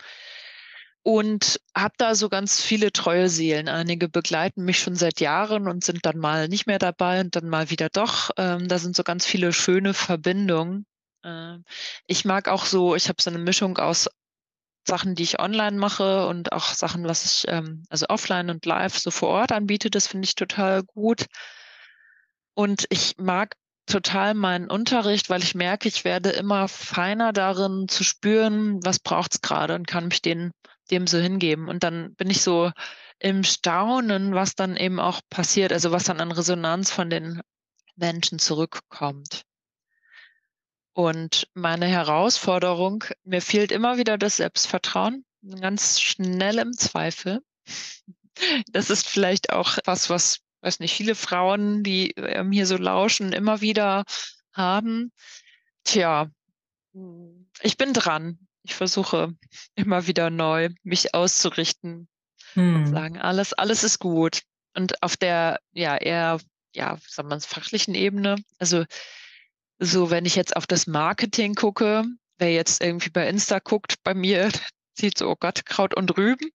[1.04, 3.68] und habe da so ganz viele treue Seelen.
[3.68, 7.48] Einige begleiten mich schon seit Jahren und sind dann mal nicht mehr dabei und dann
[7.50, 8.30] mal wieder doch.
[8.38, 10.86] Ähm, da sind so ganz viele schöne Verbindungen.
[11.22, 11.58] Äh,
[12.06, 14.08] ich mag auch so, ich habe so eine Mischung aus
[14.86, 18.98] Sachen, die ich online mache und auch Sachen, was ich ähm, also offline und live
[18.98, 19.90] so vor Ort anbiete.
[19.90, 21.26] Das finde ich total gut.
[22.54, 28.04] Und ich mag total meinen Unterricht, weil ich merke, ich werde immer feiner darin zu
[28.04, 30.52] spüren, was braucht es gerade und kann mich den
[30.90, 31.68] dem so hingeben.
[31.68, 32.70] Und dann bin ich so
[33.18, 37.40] im Staunen, was dann eben auch passiert, also was dann an Resonanz von den
[37.96, 39.42] Menschen zurückkommt.
[40.94, 45.24] Und meine Herausforderung, mir fehlt immer wieder das Selbstvertrauen,
[45.60, 47.42] ganz schnell im Zweifel.
[48.72, 53.32] Das ist vielleicht auch was, was, weiß nicht, viele Frauen, die ähm, hier so lauschen,
[53.32, 54.04] immer wieder
[54.52, 55.12] haben.
[55.84, 56.30] Tja,
[57.60, 59.36] ich bin dran ich versuche
[59.76, 62.08] immer wieder neu mich auszurichten
[62.54, 62.76] hm.
[62.76, 64.42] und sagen, alles, alles ist gut.
[64.74, 66.40] Und auf der, ja, eher,
[66.74, 68.84] ja, sagen wir fachlichen Ebene, also
[69.78, 72.04] so, wenn ich jetzt auf das Marketing gucke,
[72.38, 74.50] wer jetzt irgendwie bei Insta guckt, bei mir
[74.98, 76.48] sieht so, oh Gott, Kraut und Rüben.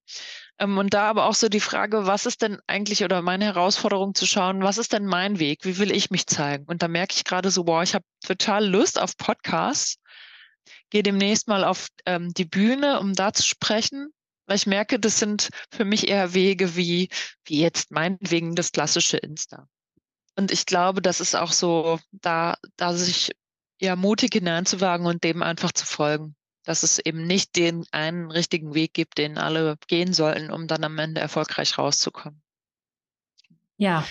[0.58, 4.14] Ähm, und da aber auch so die Frage, was ist denn eigentlich oder meine Herausforderung
[4.14, 5.64] zu schauen, was ist denn mein Weg?
[5.64, 6.64] Wie will ich mich zeigen?
[6.66, 9.96] Und da merke ich gerade so, boah, ich habe total Lust auf Podcasts
[10.90, 14.12] gehe demnächst mal auf ähm, die Bühne, um da zu sprechen,
[14.46, 17.08] weil ich merke, das sind für mich eher Wege wie,
[17.44, 19.68] wie jetzt meinetwegen das klassische Insta.
[20.40, 23.32] Und ich glaube, das ist auch so, da, da sich
[23.78, 26.34] ja mutig hineinzuwagen und dem einfach zu folgen.
[26.64, 30.82] Dass es eben nicht den einen richtigen Weg gibt, den alle gehen sollten, um dann
[30.82, 32.40] am Ende erfolgreich rauszukommen.
[33.76, 34.06] Ja.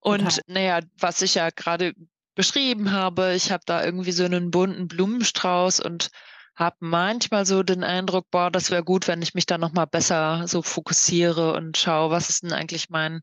[0.00, 1.92] Und naja, was ich ja gerade
[2.34, 3.34] beschrieben habe.
[3.34, 6.08] Ich habe da irgendwie so einen bunten Blumenstrauß und
[6.54, 10.48] habe manchmal so den Eindruck, boah, das wäre gut, wenn ich mich da nochmal besser
[10.48, 13.20] so fokussiere und schaue, was ist denn eigentlich mein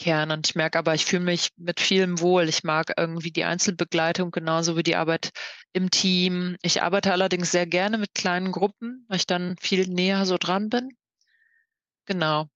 [0.00, 0.30] Kern.
[0.30, 2.48] Und ich merke aber, ich fühle mich mit vielem wohl.
[2.48, 5.30] Ich mag irgendwie die Einzelbegleitung genauso wie die Arbeit
[5.72, 6.56] im Team.
[6.62, 10.70] Ich arbeite allerdings sehr gerne mit kleinen Gruppen, weil ich dann viel näher so dran
[10.70, 10.88] bin.
[12.06, 12.46] Genau.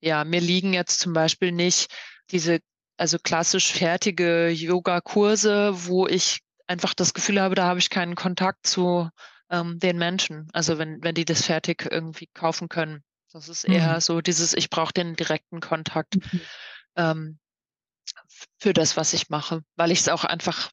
[0.00, 1.94] Ja, mir liegen jetzt zum Beispiel nicht
[2.30, 2.58] diese
[2.96, 8.66] also klassisch fertige Yoga-Kurse, wo ich einfach das Gefühl habe, da habe ich keinen Kontakt
[8.66, 9.08] zu
[9.50, 10.48] ähm, den Menschen.
[10.52, 13.04] Also wenn, wenn die das fertig irgendwie kaufen können.
[13.34, 14.00] Das ist eher mhm.
[14.00, 16.40] so dieses, ich brauche den direkten Kontakt mhm.
[16.94, 17.38] ähm,
[18.60, 20.70] für das, was ich mache, weil ich es auch einfach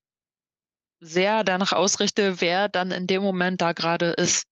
[0.99, 4.45] sehr danach ausrichte, wer dann in dem Moment da gerade ist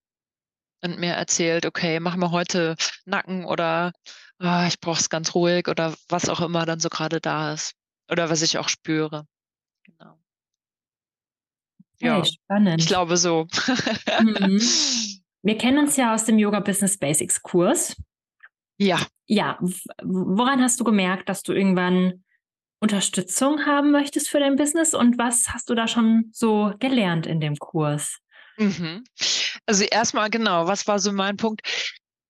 [0.82, 3.94] und mir erzählt, okay, machen wir heute Nacken oder
[4.40, 7.76] oh, ich brauche es ganz ruhig oder was auch immer dann so gerade da ist.
[8.10, 9.28] Oder was ich auch spüre.
[9.84, 10.20] Genau.
[12.00, 12.82] Ja, hey, spannend.
[12.82, 13.46] Ich glaube so.
[14.20, 14.60] Mhm.
[15.42, 17.96] Wir kennen uns ja aus dem Yoga Business Basics Kurs.
[18.78, 19.00] Ja.
[19.28, 19.58] Ja.
[20.04, 22.24] Woran hast du gemerkt, dass du irgendwann
[22.82, 27.42] Unterstützung haben möchtest für dein Business und was hast du da schon so gelernt in
[27.42, 28.20] dem Kurs?
[28.58, 29.04] Mhm.
[29.66, 31.62] Also erstmal genau, was war so mein Punkt?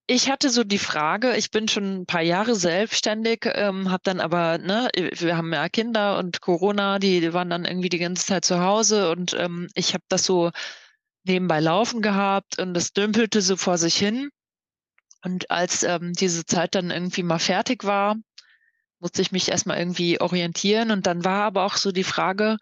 [0.08, 4.20] Ich hatte so die Frage, ich bin schon ein paar Jahre selbstständig, ähm, habe dann
[4.20, 8.44] aber, ne, wir haben ja Kinder und Corona, die waren dann irgendwie die ganze Zeit
[8.44, 10.50] zu Hause und ähm, ich habe das so
[11.30, 14.30] nebenbei laufen gehabt und es dümpelte so vor sich hin.
[15.24, 18.16] Und als ähm, diese Zeit dann irgendwie mal fertig war,
[19.00, 20.92] musste ich mich erstmal irgendwie orientieren.
[20.92, 22.58] Und dann war aber auch so die Frage,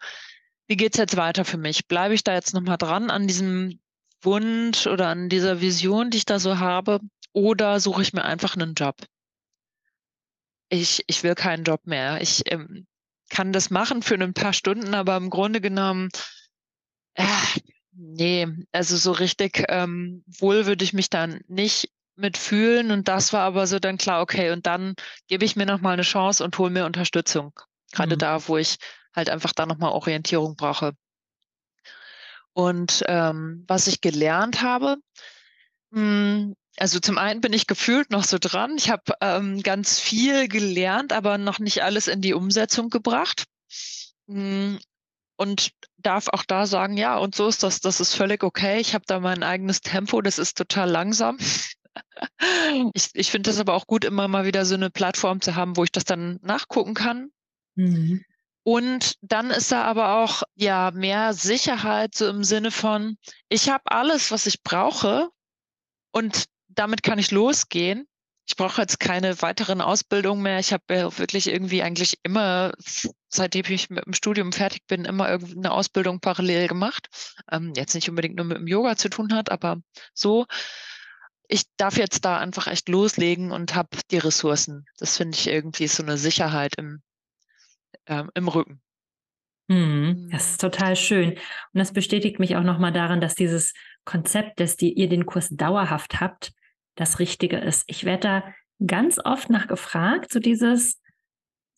[0.66, 1.88] wie geht's jetzt weiter für mich?
[1.88, 3.80] Bleibe ich da jetzt nochmal dran an diesem
[4.22, 7.00] Wunsch oder an dieser Vision, die ich da so habe?
[7.32, 8.96] Oder suche ich mir einfach einen Job?
[10.68, 12.20] Ich, ich will keinen Job mehr.
[12.20, 12.86] Ich ähm,
[13.30, 16.10] kann das machen für ein paar Stunden, aber im Grunde genommen,
[17.14, 17.24] äh,
[17.98, 22.90] nee, also so richtig ähm, wohl würde ich mich dann nicht mitfühlen.
[22.90, 24.94] Und das war aber so dann klar, okay, und dann
[25.26, 27.52] gebe ich mir nochmal eine Chance und hole mir Unterstützung.
[27.92, 28.18] Gerade mhm.
[28.20, 28.76] da, wo ich
[29.14, 30.92] halt einfach da nochmal Orientierung brauche.
[32.52, 34.96] Und ähm, was ich gelernt habe,
[35.90, 38.76] mh, hm, also zum einen bin ich gefühlt noch so dran.
[38.76, 43.44] Ich habe ähm, ganz viel gelernt, aber noch nicht alles in die Umsetzung gebracht.
[44.26, 44.78] Mh, hm,
[45.38, 48.80] und darf auch da sagen, ja, und so ist das, das ist völlig okay.
[48.80, 51.38] Ich habe da mein eigenes Tempo, das ist total langsam.
[52.94, 55.76] Ich, ich finde das aber auch gut, immer mal wieder so eine Plattform zu haben,
[55.76, 57.30] wo ich das dann nachgucken kann.
[57.74, 58.24] Mhm.
[58.62, 63.16] Und dann ist da aber auch ja mehr Sicherheit so im Sinne von,
[63.48, 65.28] ich habe alles, was ich brauche
[66.12, 68.06] und damit kann ich losgehen.
[68.46, 70.60] Ich brauche jetzt keine weiteren Ausbildungen mehr.
[70.60, 72.72] Ich habe ja wirklich irgendwie eigentlich immer,
[73.28, 77.08] seitdem ich mit dem Studium fertig bin, immer irgendeine Ausbildung parallel gemacht.
[77.50, 79.80] Ähm, jetzt nicht unbedingt nur mit dem Yoga zu tun hat, aber
[80.14, 80.46] so
[81.48, 84.84] ich darf jetzt da einfach echt loslegen und habe die Ressourcen.
[84.98, 87.02] Das finde ich irgendwie so eine Sicherheit im,
[88.04, 88.82] äh, im Rücken.
[89.68, 91.32] Mhm, das ist total schön.
[91.32, 91.38] Und
[91.72, 93.72] das bestätigt mich auch nochmal daran, dass dieses
[94.04, 96.52] Konzept, dass die, ihr den Kurs dauerhaft habt,
[96.94, 97.84] das Richtige ist.
[97.86, 98.54] Ich werde da
[98.86, 101.00] ganz oft nachgefragt, so dieses,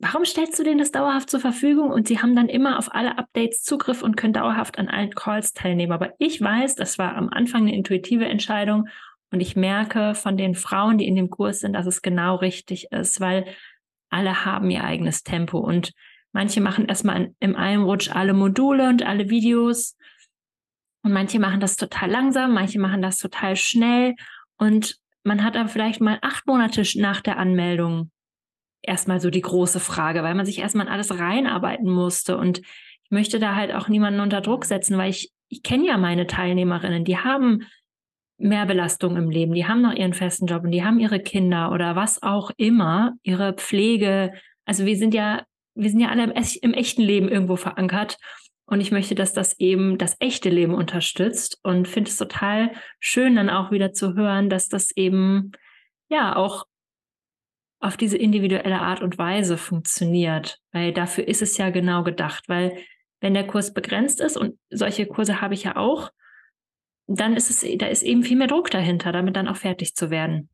[0.01, 1.91] warum stellst du denen das dauerhaft zur Verfügung?
[1.91, 5.53] Und sie haben dann immer auf alle Updates Zugriff und können dauerhaft an allen Calls
[5.53, 5.93] teilnehmen.
[5.93, 8.89] Aber ich weiß, das war am Anfang eine intuitive Entscheidung
[9.31, 12.91] und ich merke von den Frauen, die in dem Kurs sind, dass es genau richtig
[12.91, 13.47] ist, weil
[14.09, 15.93] alle haben ihr eigenes Tempo und
[16.33, 19.97] manche machen erstmal im einen Rutsch alle Module und alle Videos
[21.03, 24.17] und manche machen das total langsam, manche machen das total schnell
[24.57, 28.11] und man hat dann vielleicht mal acht Monate nach der Anmeldung
[28.83, 33.11] erstmal so die große Frage, weil man sich erstmal in alles reinarbeiten musste und ich
[33.11, 37.05] möchte da halt auch niemanden unter Druck setzen, weil ich, ich kenne ja meine Teilnehmerinnen,
[37.05, 37.63] die haben
[38.39, 41.73] mehr Belastung im Leben, die haben noch ihren festen Job und die haben ihre Kinder
[41.73, 44.33] oder was auch immer, ihre Pflege.
[44.65, 48.17] Also wir sind ja, wir sind ja alle im, im echten Leben irgendwo verankert.
[48.67, 53.35] Und ich möchte, dass das eben das echte Leben unterstützt und finde es total schön,
[53.35, 55.51] dann auch wieder zu hören, dass das eben
[56.09, 56.67] ja auch
[57.81, 62.77] auf diese individuelle Art und Weise funktioniert, weil dafür ist es ja genau gedacht, weil
[63.21, 66.11] wenn der Kurs begrenzt ist und solche Kurse habe ich ja auch,
[67.07, 70.11] dann ist es, da ist eben viel mehr Druck dahinter, damit dann auch fertig zu
[70.11, 70.49] werden.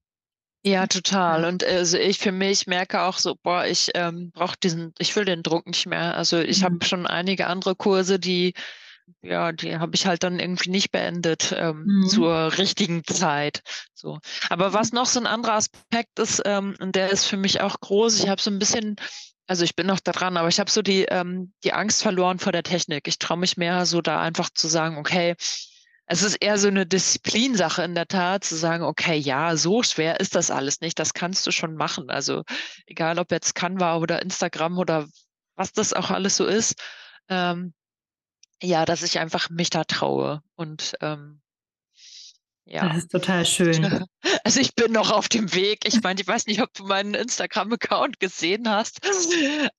[0.64, 1.44] Ja, total.
[1.44, 5.24] Und also ich für mich merke auch so, boah, ich ähm, brauche diesen, ich will
[5.24, 6.16] den Druck nicht mehr.
[6.16, 6.64] Also ich mhm.
[6.64, 8.52] habe schon einige andere Kurse, die,
[9.22, 12.08] ja, die habe ich halt dann irgendwie nicht beendet ähm, mhm.
[12.08, 13.62] zur richtigen Zeit.
[13.94, 14.18] So.
[14.48, 17.80] Aber was noch so ein anderer Aspekt ist, ähm, und der ist für mich auch
[17.80, 18.96] groß, ich habe so ein bisschen
[19.48, 22.50] also ich bin noch dran, aber ich habe so die, ähm, die Angst verloren vor
[22.50, 23.06] der Technik.
[23.06, 25.36] Ich traue mich mehr so da einfach zu sagen, okay,
[26.06, 30.20] es ist eher so eine Disziplinsache in der Tat, zu sagen, okay, ja, so schwer
[30.20, 32.10] ist das alles nicht, das kannst du schon machen.
[32.10, 32.44] Also
[32.86, 35.06] egal ob jetzt Canva oder Instagram oder
[35.56, 36.74] was das auch alles so ist,
[37.28, 37.74] ähm,
[38.62, 41.40] ja, dass ich einfach mich da traue und ähm,
[42.68, 42.88] ja.
[42.88, 44.04] Das ist total schön.
[44.42, 45.80] Also ich bin noch auf dem Weg.
[45.86, 49.00] Ich meine, ich weiß nicht, ob du meinen Instagram-Account gesehen hast,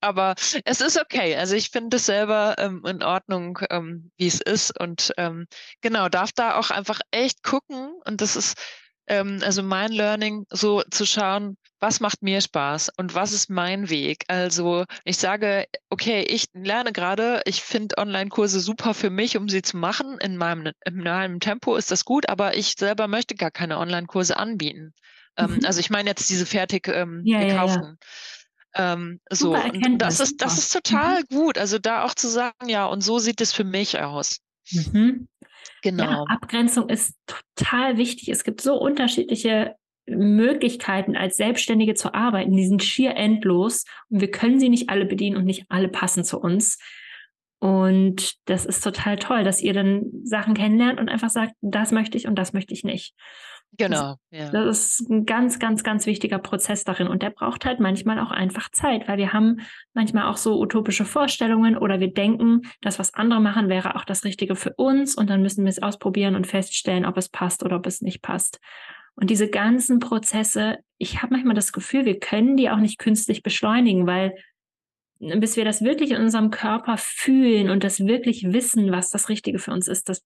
[0.01, 0.35] aber
[0.65, 1.35] es ist okay.
[1.37, 5.47] Also ich finde es selber ähm, in Ordnung, ähm, wie es ist und ähm,
[5.79, 8.57] genau, darf da auch einfach echt gucken und das ist
[9.07, 13.89] ähm, also mein Learning, so zu schauen, was macht mir Spaß und was ist mein
[13.89, 14.23] Weg?
[14.27, 19.61] Also ich sage, okay, ich lerne gerade, ich finde Online-Kurse super für mich, um sie
[19.61, 20.17] zu machen.
[20.19, 24.37] In meinem, in meinem Tempo ist das gut, aber ich selber möchte gar keine Online-Kurse
[24.37, 24.93] anbieten.
[25.37, 25.65] Ähm, mhm.
[25.65, 27.83] Also ich meine jetzt diese fertig ähm, ja, gekauften.
[28.75, 28.93] Ja, ja.
[28.93, 31.35] Ähm, so, und das ist, das ist total mhm.
[31.35, 31.57] gut.
[31.57, 34.39] Also da auch zu sagen, ja, und so sieht es für mich aus.
[34.71, 35.27] Mhm.
[35.83, 36.03] Genau.
[36.03, 38.29] Ja, Abgrenzung ist total wichtig.
[38.29, 39.75] Es gibt so unterschiedliche
[40.07, 45.05] Möglichkeiten als Selbstständige zu arbeiten, die sind schier endlos und wir können sie nicht alle
[45.05, 46.79] bedienen und nicht alle passen zu uns.
[47.59, 52.17] Und das ist total toll, dass ihr dann Sachen kennenlernt und einfach sagt, das möchte
[52.17, 53.15] ich und das möchte ich nicht.
[53.77, 54.15] Genau.
[54.31, 54.51] Das, ja.
[54.51, 57.07] das ist ein ganz, ganz, ganz wichtiger Prozess darin.
[57.07, 59.61] Und der braucht halt manchmal auch einfach Zeit, weil wir haben
[59.93, 64.23] manchmal auch so utopische Vorstellungen oder wir denken, das, was andere machen, wäre auch das
[64.23, 65.15] Richtige für uns.
[65.15, 68.21] Und dann müssen wir es ausprobieren und feststellen, ob es passt oder ob es nicht
[68.21, 68.59] passt.
[69.19, 73.43] Und diese ganzen Prozesse, ich habe manchmal das Gefühl, wir können die auch nicht künstlich
[73.43, 74.35] beschleunigen, weil
[75.19, 79.57] bis wir das wirklich in unserem Körper fühlen und das wirklich wissen, was das Richtige
[79.57, 80.23] für uns ist, das,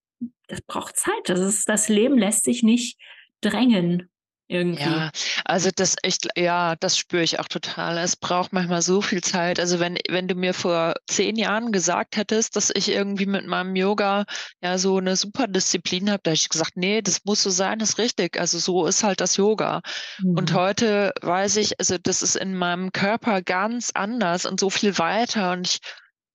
[0.47, 1.13] das braucht Zeit.
[1.25, 2.99] Das, ist, das Leben lässt sich nicht
[3.39, 4.11] drängen.
[4.51, 4.83] Irgendwie.
[4.83, 5.11] Ja,
[5.45, 7.97] also das echt, ja, das spüre ich auch total.
[7.97, 9.61] Es braucht manchmal so viel Zeit.
[9.61, 13.77] Also wenn, wenn du mir vor zehn Jahren gesagt hättest, dass ich irgendwie mit meinem
[13.77, 14.25] Yoga
[14.61, 17.79] ja so eine super Disziplin habe, da hätte ich gesagt, nee, das muss so sein,
[17.79, 18.37] das ist richtig.
[18.37, 19.81] Also so ist halt das Yoga.
[20.19, 20.37] Mhm.
[20.37, 24.97] Und heute weiß ich, also das ist in meinem Körper ganz anders und so viel
[24.97, 25.79] weiter und ich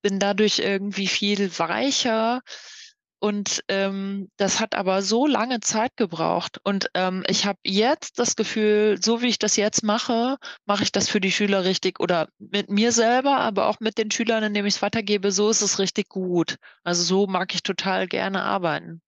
[0.01, 2.41] bin dadurch irgendwie viel weicher
[3.27, 6.61] und ähm, das hat aber so lange Zeit gebraucht.
[6.63, 10.93] Und ähm, ich habe jetzt das Gefühl, so wie ich das jetzt mache, mache ich
[10.93, 14.65] das für die Schüler richtig oder mit mir selber, aber auch mit den Schülern, indem
[14.65, 16.55] ich es weitergebe, so ist es richtig gut.
[16.85, 19.03] Also so mag ich total gerne arbeiten.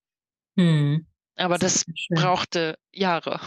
[0.57, 1.07] Hm.
[1.37, 3.41] Aber das, das brauchte Jahre.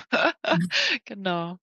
[0.47, 0.69] Mhm.
[1.03, 1.57] genau.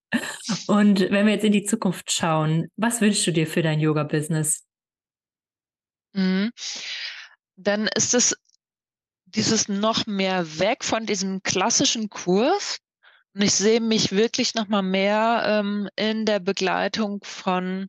[0.66, 4.66] Und wenn wir jetzt in die Zukunft schauen, was wünschst du dir für dein Yoga-Business?
[6.12, 6.50] Mhm.
[7.56, 8.36] Dann ist es
[9.34, 12.78] dieses noch mehr weg von diesem klassischen Kurs.
[13.34, 17.88] Und ich sehe mich wirklich noch mal mehr ähm, in der Begleitung von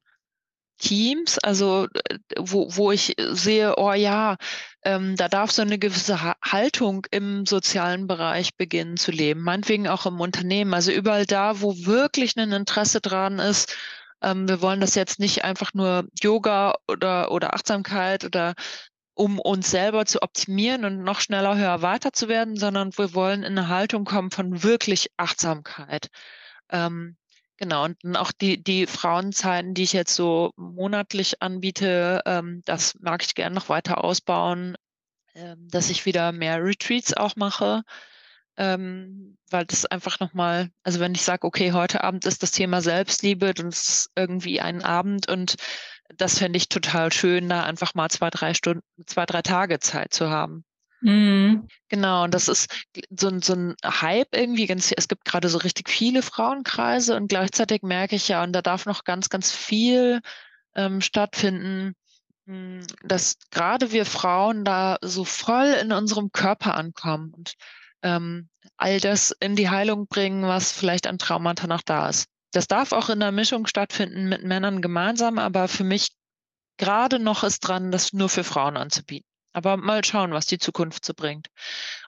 [0.79, 4.37] Teams, also äh, wo, wo ich sehe, oh ja,
[4.83, 10.05] ähm, da darf so eine gewisse Haltung im sozialen Bereich beginnen zu leben, meinetwegen auch
[10.05, 13.75] im Unternehmen, also überall da, wo wirklich ein Interesse dran ist.
[14.21, 18.55] Ähm, wir wollen das jetzt nicht einfach nur Yoga oder, oder Achtsamkeit oder
[19.19, 23.43] um uns selber zu optimieren und noch schneller, höher, weiter zu werden, sondern wir wollen
[23.43, 26.07] in eine Haltung kommen von wirklich Achtsamkeit.
[26.69, 27.17] Ähm,
[27.57, 33.21] genau, und auch die, die Frauenzeiten, die ich jetzt so monatlich anbiete, ähm, das mag
[33.25, 34.77] ich gerne noch weiter ausbauen,
[35.35, 37.83] ähm, dass ich wieder mehr Retreats auch mache.
[38.55, 42.81] Ähm, weil das einfach nochmal, also wenn ich sage, okay, heute Abend ist das Thema
[42.81, 45.55] Selbstliebe, dann ist es irgendwie ein Abend und
[46.17, 50.13] das fände ich total schön, da einfach mal zwei, drei Stunden, zwei, drei Tage Zeit
[50.13, 50.63] zu haben.
[51.01, 51.67] Mhm.
[51.87, 52.69] Genau, und das ist
[53.17, 54.67] so, ein, so ein Hype irgendwie.
[54.67, 58.61] Ganz, es gibt gerade so richtig viele Frauenkreise und gleichzeitig merke ich ja, und da
[58.61, 60.19] darf noch ganz, ganz viel
[60.75, 61.93] ähm, stattfinden,
[62.47, 67.53] hm, dass gerade wir Frauen da so voll in unserem Körper ankommen und
[68.01, 72.27] ähm, all das in die Heilung bringen, was vielleicht an Traumata noch da ist.
[72.51, 76.09] Das darf auch in der Mischung stattfinden mit Männern gemeinsam, aber für mich
[76.77, 79.27] gerade noch ist dran, das nur für Frauen anzubieten.
[79.51, 81.47] Aber mal schauen, was die Zukunft so bringt.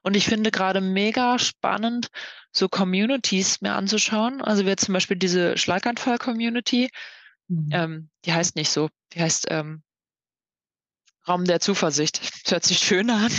[0.03, 2.07] Und ich finde gerade mega spannend,
[2.51, 4.41] so Communities mir anzuschauen.
[4.41, 6.89] Also wir zum Beispiel diese Schlaganfall-Community,
[7.47, 7.69] mhm.
[7.71, 9.83] ähm, die heißt nicht so, die heißt ähm,
[11.27, 12.21] Raum der Zuversicht.
[12.45, 13.31] Das hört sich schön an.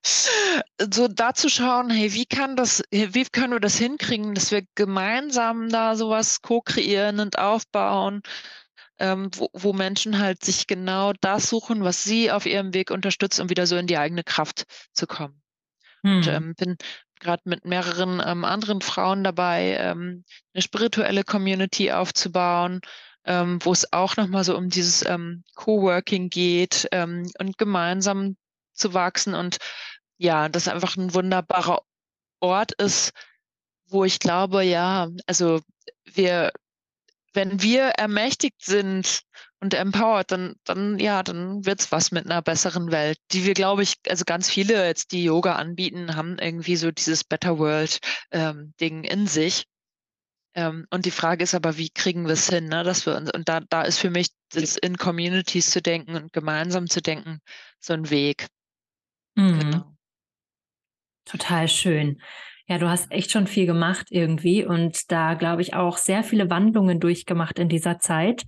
[0.92, 4.62] so da zu schauen, hey, wie kann das, wie können wir das hinkriegen, dass wir
[4.74, 8.22] gemeinsam da sowas co-kreieren und aufbauen,
[8.98, 13.40] ähm, wo, wo Menschen halt sich genau das suchen, was sie auf ihrem Weg unterstützt,
[13.40, 15.42] um wieder so in die eigene Kraft zu kommen.
[16.02, 16.16] Hm.
[16.16, 16.76] Und ähm, bin
[17.18, 22.80] gerade mit mehreren ähm, anderen Frauen dabei, ähm, eine spirituelle Community aufzubauen,
[23.24, 28.36] ähm, wo es auch nochmal so um dieses ähm, Coworking geht ähm, und gemeinsam
[28.74, 29.58] zu wachsen und
[30.18, 31.82] ja, das einfach ein wunderbarer
[32.40, 33.12] Ort ist,
[33.88, 35.60] wo ich glaube, ja, also
[36.04, 36.52] wir,
[37.32, 39.22] wenn wir ermächtigt sind
[39.60, 43.82] und empowered, dann, dann, ja, dann wird's was mit einer besseren Welt, die wir, glaube
[43.82, 47.98] ich, also ganz viele jetzt, die Yoga anbieten, haben irgendwie so dieses Better World
[48.30, 49.66] ähm, Ding in sich.
[50.54, 52.82] Ähm, und die Frage ist aber, wie kriegen wir es hin, ne?
[52.82, 56.32] dass wir uns, und da, da ist für mich das in Communities zu denken und
[56.32, 57.40] gemeinsam zu denken
[57.78, 58.48] so ein Weg.
[59.36, 59.60] Mhm.
[59.60, 59.96] Genau.
[61.24, 62.20] Total schön.
[62.66, 66.50] Ja, du hast echt schon viel gemacht irgendwie und da glaube ich auch sehr viele
[66.50, 68.44] Wandlungen durchgemacht in dieser Zeit.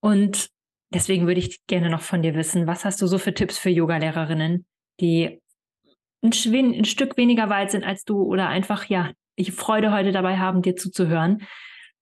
[0.00, 0.50] Und
[0.92, 3.70] deswegen würde ich gerne noch von dir wissen, was hast du so für Tipps für
[3.70, 4.66] Yogalehrerinnen,
[5.00, 5.40] die
[6.22, 6.32] ein,
[6.74, 10.62] ein Stück weniger weit sind als du oder einfach ja ich Freude heute dabei haben,
[10.62, 11.46] dir zuzuhören.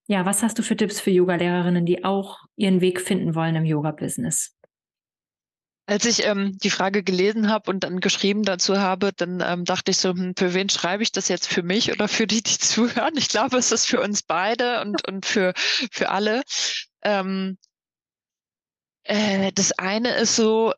[0.07, 3.65] Ja, was hast du für Tipps für Yoga-Lehrerinnen, die auch ihren Weg finden wollen im
[3.65, 4.57] Yoga-Business?
[5.87, 9.91] Als ich ähm, die Frage gelesen habe und dann geschrieben dazu habe, dann ähm, dachte
[9.91, 11.47] ich so, hm, für wen schreibe ich das jetzt?
[11.47, 13.15] Für mich oder für die, die zuhören?
[13.17, 16.43] Ich glaube, es ist für uns beide und, und für, für alle.
[17.03, 17.57] Ähm,
[19.05, 20.75] äh, das eine ist so,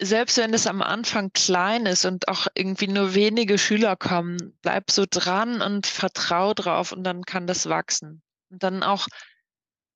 [0.00, 4.90] selbst wenn es am Anfang klein ist und auch irgendwie nur wenige Schüler kommen, bleib
[4.90, 8.22] so dran und vertrau drauf und dann kann das wachsen.
[8.50, 9.06] Und dann auch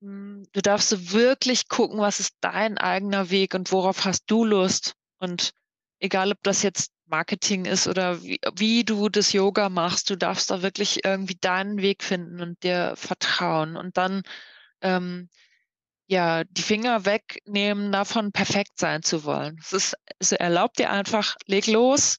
[0.03, 4.45] hm, du darfst so wirklich gucken, was ist dein eigener Weg und worauf hast du
[4.45, 4.95] Lust.
[5.19, 5.53] Und
[6.01, 10.51] egal, ob das jetzt Marketing ist oder wie, wie du das Yoga machst, du darfst
[10.51, 13.77] da wirklich irgendwie deinen Weg finden und dir vertrauen.
[13.77, 14.23] Und dann
[14.81, 15.29] ähm,
[16.07, 19.59] ja, die Finger wegnehmen, davon perfekt sein zu wollen.
[19.61, 22.19] Es ist, es erlaubt dir einfach, leg los,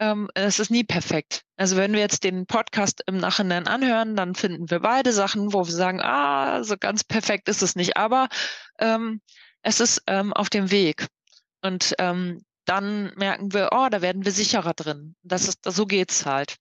[0.00, 1.42] ähm, es ist nie perfekt.
[1.56, 5.66] Also wenn wir jetzt den Podcast im Nachhinein anhören, dann finden wir beide Sachen, wo
[5.66, 8.28] wir sagen, ah, so ganz perfekt ist es nicht, aber
[8.78, 9.20] ähm,
[9.62, 11.06] es ist ähm, auf dem Weg.
[11.62, 15.16] Und ähm, dann merken wir, oh, da werden wir sicherer drin.
[15.22, 16.56] Das ist, so geht's halt.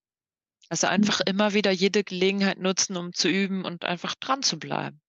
[0.70, 1.26] Also einfach mhm.
[1.28, 5.02] immer wieder jede Gelegenheit nutzen, um zu üben und einfach dran zu bleiben.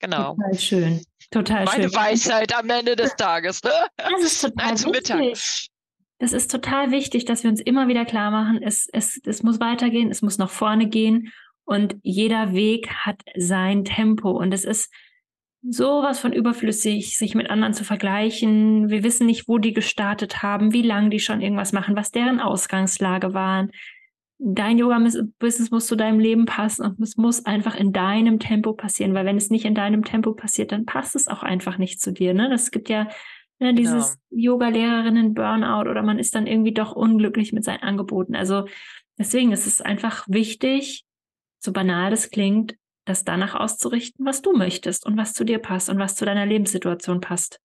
[0.00, 0.34] Genau.
[0.34, 1.02] Total schön.
[1.30, 1.94] Total Meine schön.
[1.94, 3.62] Weisheit am Ende des Tages.
[3.62, 3.70] Ne?
[3.96, 5.38] Das ist total Nein, Mittag.
[6.20, 9.60] Das ist total wichtig, dass wir uns immer wieder klar machen, es, es, es muss
[9.60, 11.32] weitergehen, es muss nach vorne gehen
[11.64, 14.92] und jeder Weg hat sein Tempo und es ist
[15.62, 18.88] sowas von überflüssig, sich mit anderen zu vergleichen.
[18.88, 22.40] Wir wissen nicht, wo die gestartet haben, wie lange die schon irgendwas machen, was deren
[22.40, 23.70] Ausgangslage waren.
[24.40, 29.12] Dein Yoga-Business muss zu deinem Leben passen und es muss einfach in deinem Tempo passieren,
[29.12, 32.12] weil wenn es nicht in deinem Tempo passiert, dann passt es auch einfach nicht zu
[32.12, 32.34] dir.
[32.34, 32.48] Ne?
[32.48, 33.08] Das gibt ja
[33.60, 34.52] Ne, dieses genau.
[34.52, 38.36] Yoga-Lehrerinnen-Burnout oder man ist dann irgendwie doch unglücklich mit seinen Angeboten.
[38.36, 38.66] Also
[39.18, 41.04] deswegen ist es einfach wichtig,
[41.58, 45.90] so banal das klingt, das danach auszurichten, was du möchtest und was zu dir passt
[45.90, 47.60] und was zu deiner Lebenssituation passt.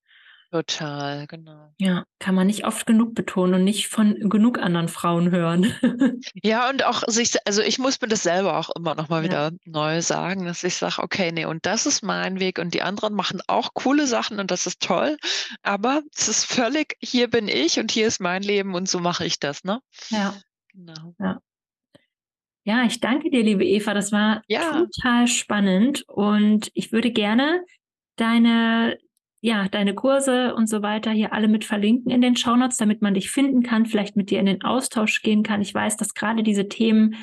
[0.54, 1.74] Total, genau.
[1.80, 5.74] Ja, kann man nicht oft genug betonen und nicht von genug anderen Frauen hören.
[6.43, 9.45] ja, und auch sich, also ich muss mir das selber auch immer noch mal wieder
[9.45, 9.51] ja.
[9.66, 13.16] neu sagen, dass ich sage, okay, nee, und das ist mein Weg und die anderen
[13.16, 15.18] machen auch coole Sachen und das ist toll,
[15.64, 19.26] aber es ist völlig, hier bin ich und hier ist mein Leben und so mache
[19.26, 19.82] ich das, ne?
[20.10, 20.36] Ja.
[20.72, 21.16] Genau.
[21.20, 21.39] Ja.
[22.64, 23.95] Ja, ich danke dir, liebe Eva.
[23.95, 24.72] Das war ja.
[24.72, 27.66] total spannend und ich würde gerne
[28.18, 28.99] deine
[29.45, 33.13] ja, deine Kurse und so weiter hier alle mit verlinken in den Shownotes, damit man
[33.13, 35.61] dich finden kann, vielleicht mit dir in den Austausch gehen kann.
[35.61, 37.15] Ich weiß, dass gerade diese Themen,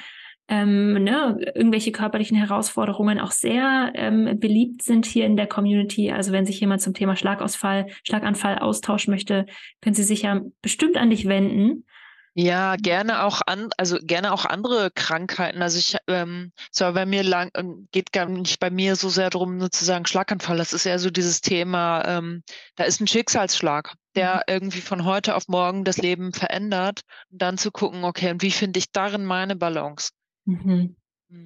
[0.47, 6.11] ähm, ne, irgendwelche körperlichen Herausforderungen auch sehr ähm, beliebt sind hier in der Community.
[6.13, 9.47] Also wenn sich jemand zum Thema Schlagausfall, Schlaganfall austauschen möchte,
[9.81, 11.87] können Sie sich ja bestimmt an dich wenden.
[12.43, 15.61] Ja, gerne auch an, also gerne auch andere Krankheiten.
[15.61, 19.29] Also ich, ähm, zwar bei mir lang, ähm, geht gar nicht bei mir so sehr
[19.29, 20.57] darum, nur zu sagen Schlaganfall.
[20.57, 22.43] Das ist eher so dieses Thema, ähm,
[22.77, 24.43] da ist ein Schicksalsschlag, der mhm.
[24.55, 27.03] irgendwie von heute auf morgen das Leben verändert.
[27.31, 30.13] Und dann zu gucken, okay, und wie finde ich darin meine Balance?
[30.47, 30.97] Mhm.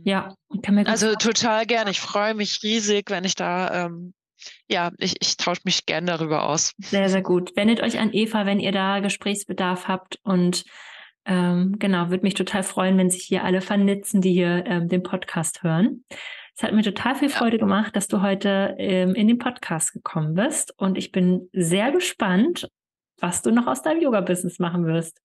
[0.05, 1.91] Ja, kann mir Also total gerne.
[1.91, 4.15] Ich freue mich riesig, wenn ich da ähm,
[4.69, 6.73] ja, ich, ich tausche mich gerne darüber aus.
[6.79, 7.57] Sehr, sehr gut.
[7.57, 10.65] Wendet euch an Eva, wenn ihr da Gesprächsbedarf habt und
[11.27, 15.03] ähm, genau, würde mich total freuen, wenn sich hier alle vernetzen, die hier ähm, den
[15.03, 16.05] Podcast hören.
[16.57, 20.35] Es hat mir total viel Freude gemacht, dass du heute ähm, in den Podcast gekommen
[20.35, 22.69] bist und ich bin sehr gespannt,
[23.21, 25.21] was du noch aus deinem Yoga-Business machen wirst.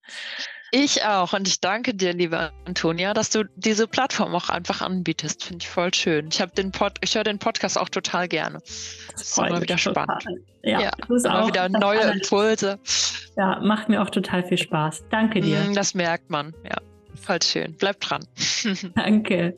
[0.71, 5.43] Ich auch und ich danke dir, liebe Antonia, dass du diese Plattform auch einfach anbietest.
[5.43, 6.27] Finde ich voll schön.
[6.31, 8.59] Ich habe den Pod, ich höre den Podcast auch total gerne.
[9.11, 10.23] Das ist immer wieder spannend.
[10.61, 12.79] Ja, ja immer wieder neue Impulse.
[13.35, 15.05] Ja, macht mir auch total viel Spaß.
[15.09, 15.59] Danke dir.
[15.61, 16.53] Mm, das merkt man.
[16.63, 16.77] Ja,
[17.15, 17.75] voll schön.
[17.79, 18.27] Bleib dran.
[18.95, 19.57] Danke.